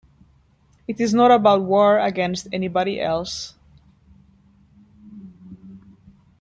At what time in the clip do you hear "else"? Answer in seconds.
2.99-3.53